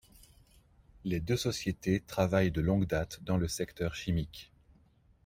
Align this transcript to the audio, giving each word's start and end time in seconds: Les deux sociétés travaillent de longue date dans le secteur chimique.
Les 1.03 1.19
deux 1.19 1.37
sociétés 1.37 1.99
travaillent 2.01 2.49
de 2.49 2.59
longue 2.61 2.87
date 2.87 3.19
dans 3.23 3.37
le 3.37 3.47
secteur 3.47 3.93
chimique. 3.93 4.51